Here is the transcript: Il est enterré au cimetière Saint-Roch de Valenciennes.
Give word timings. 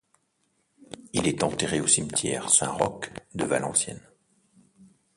Il 1.13 1.27
est 1.27 1.43
enterré 1.43 1.79
au 1.79 1.85
cimetière 1.85 2.49
Saint-Roch 2.49 3.11
de 3.35 3.45
Valenciennes. 3.45 4.01